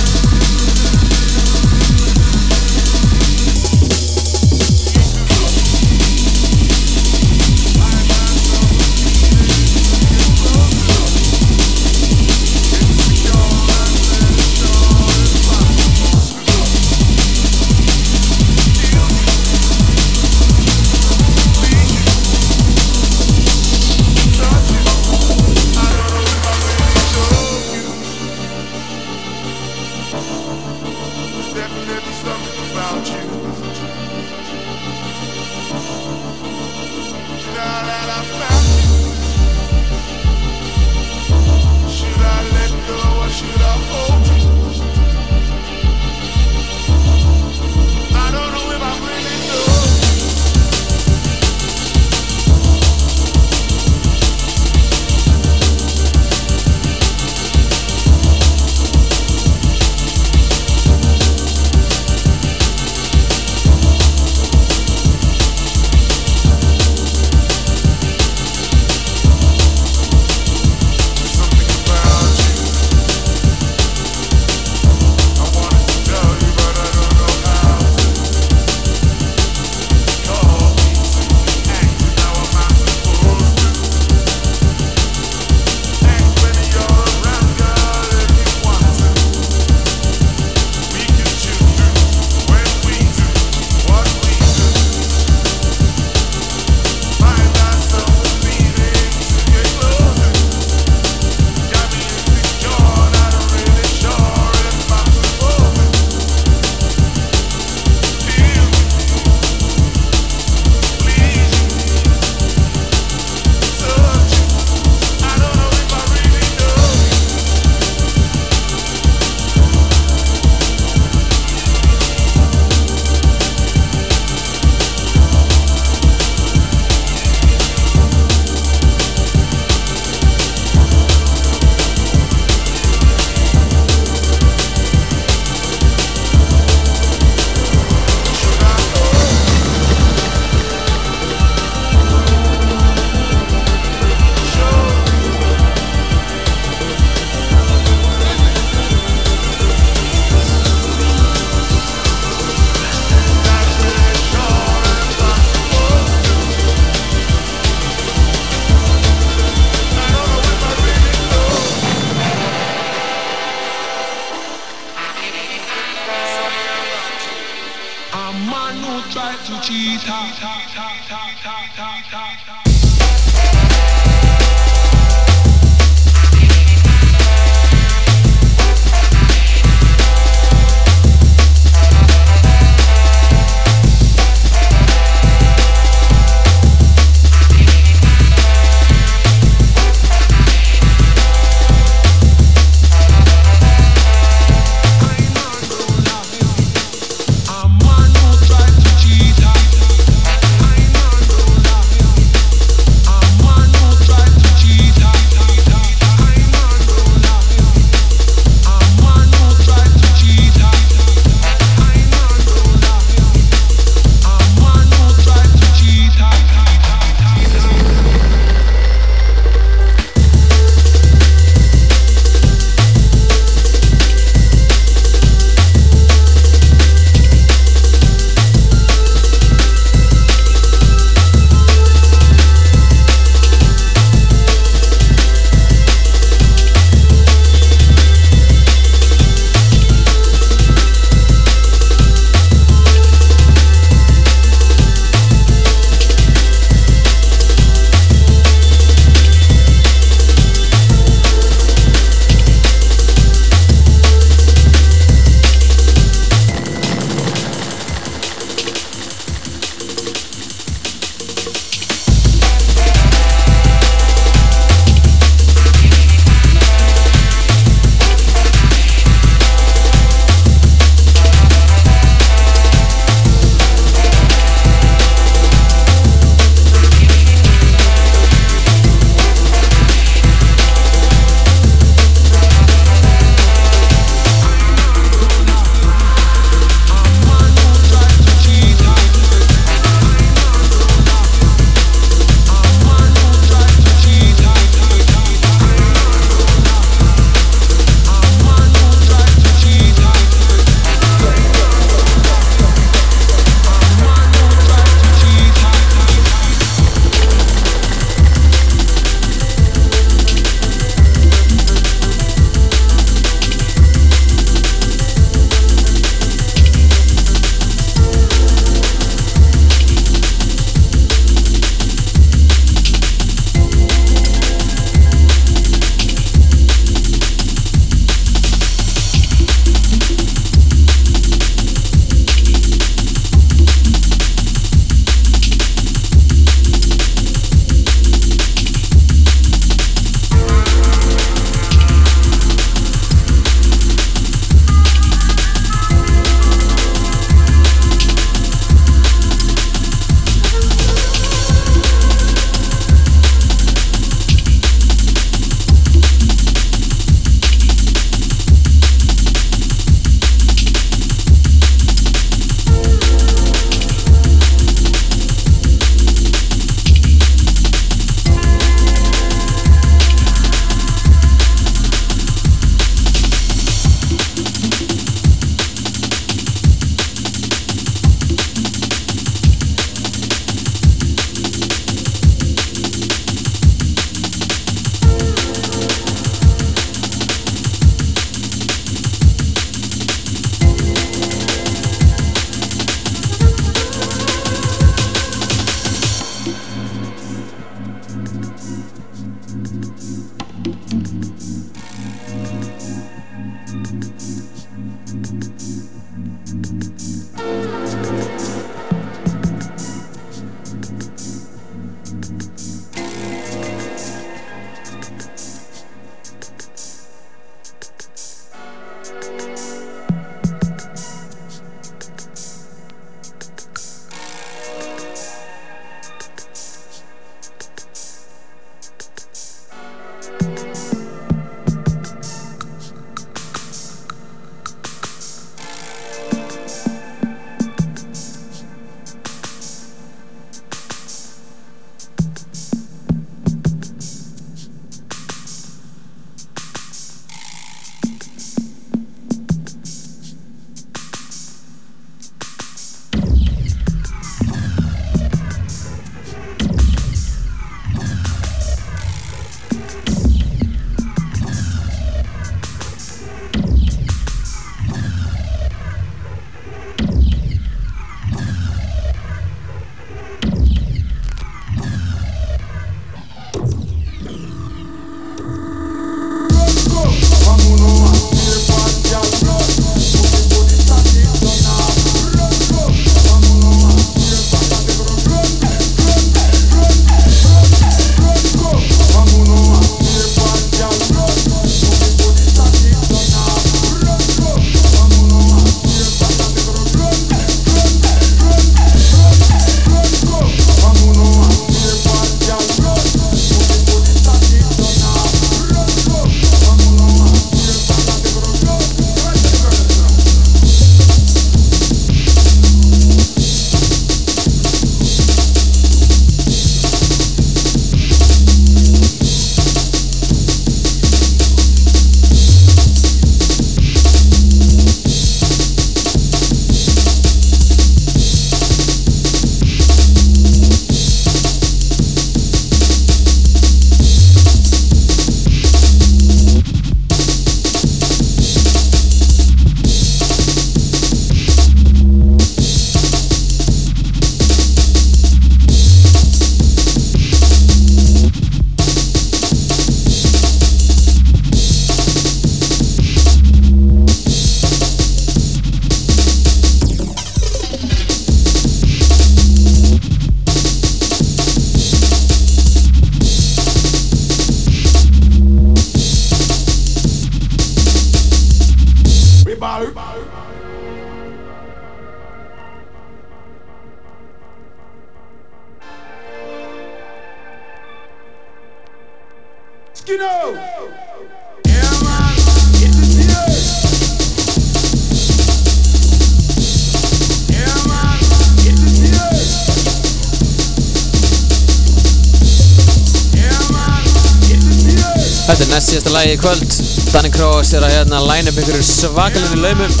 í 596.32 596.38
kvöld. 596.40 596.78
Danny 597.12 597.30
Kroos 597.32 597.74
er 597.76 597.84
að 597.84 597.96
hérna 597.96 598.22
line 598.24 598.52
up 598.52 598.62
ykkur 598.62 598.80
svakalegni 598.86 599.60
laumum. 599.60 600.00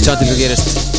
Sjá 0.00 0.14
til 0.18 0.28
hvað 0.30 0.42
gerist. 0.42 0.93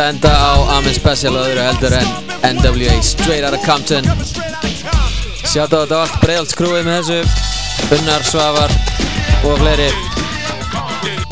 þetta 0.00 0.12
enda 0.14 0.30
á 0.32 0.52
Amin 0.78 0.94
Special 0.96 1.34
og 1.36 1.44
öðru 1.44 1.60
heldur 1.60 1.94
en 1.98 2.54
NWA 2.56 2.94
Straight 3.04 3.44
Outta 3.44 3.58
Compton. 3.66 4.06
Sjátt 5.44 5.74
á 5.76 5.82
þetta 5.82 5.98
allt 5.98 6.14
bregðalt 6.22 6.54
skrúið 6.54 6.86
með 6.86 7.10
þessu. 7.10 7.98
Unnar, 7.98 8.24
Svavar 8.24 8.72
og 9.44 9.60
fleiri. 9.60 9.90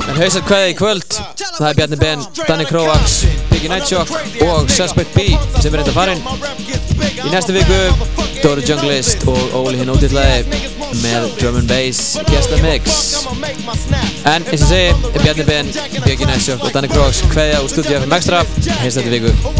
En 0.04 0.20
hausat 0.20 0.44
hvaðið 0.50 0.72
í 0.74 0.76
kvöld. 0.82 1.18
Það 1.46 1.68
er 1.70 1.78
Bjarni 1.78 2.00
Ben, 2.02 2.26
Danny 2.42 2.68
Kroax, 2.68 3.16
Biggie 3.48 3.72
Nightshock 3.72 4.12
og 4.44 4.68
Suspect 4.74 5.16
B 5.16 5.30
sem 5.62 5.72
er 5.72 5.86
enda 5.86 5.96
farinn. 5.96 6.20
Í 7.24 7.32
næstu 7.32 7.56
viku 7.56 7.80
Dóru 8.42 8.66
Junglist 8.68 9.24
og 9.30 9.56
Óli 9.62 9.80
hinn 9.80 9.94
ótillæði 9.94 10.60
með 11.00 11.32
Drum 11.40 11.62
and 11.62 11.72
Bass 11.72 12.18
Gesta 12.28 12.60
Mix 12.60 13.07
En 13.68 14.44
eins 14.48 14.62
og 14.62 14.68
segi, 14.68 15.12
Bjarni 15.18 15.44
Ben, 15.44 15.72
Björgi 16.04 16.28
Næsjó 16.30 16.56
og 16.60 16.72
Danni 16.72 16.88
Krogs 16.92 17.20
hvaðja 17.34 17.60
úr 17.64 17.72
stúdíu 17.72 18.00
af 18.00 18.08
Megstra, 18.08 18.44
heilsætti 18.80 19.12
viku. 19.18 19.57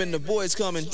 And 0.00 0.14
the 0.14 0.18
boys 0.18 0.54
coming. 0.54 0.86